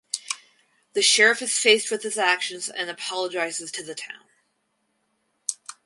[0.93, 4.25] The sheriff is faced with his actions and apologizes to the town.